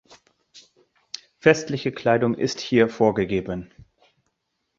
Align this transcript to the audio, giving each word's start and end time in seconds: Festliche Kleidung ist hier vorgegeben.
Festliche 1.37 1.91
Kleidung 1.91 2.33
ist 2.33 2.59
hier 2.59 2.89
vorgegeben. 2.89 3.69